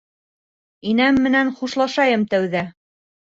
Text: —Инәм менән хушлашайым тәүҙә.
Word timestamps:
—Инәм 0.91 1.19
менән 1.27 1.53
хушлашайым 1.59 2.23
тәүҙә. 2.35 2.65